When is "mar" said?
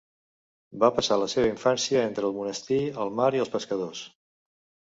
3.21-3.29